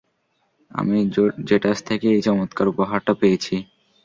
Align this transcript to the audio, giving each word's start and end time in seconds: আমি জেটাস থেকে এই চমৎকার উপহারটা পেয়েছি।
আমি 0.71 0.97
জেটাস 1.49 1.79
থেকে 1.85 2.07
এই 2.15 2.21
চমৎকার 2.21 2.65
উপহারটা 2.67 3.13
পেয়েছি। 3.13 3.55